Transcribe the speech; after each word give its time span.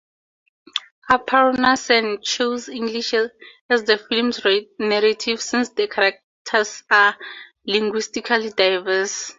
Aparna 1.11 1.77
Sen 1.77 2.23
chose 2.23 2.67
English 2.69 3.13
as 3.69 3.83
the 3.83 3.99
film's 3.99 4.41
narrative 4.79 5.39
since 5.39 5.69
the 5.69 5.87
characters 5.87 6.83
are 6.89 7.15
linguistically 7.67 8.49
diverse. 8.49 9.29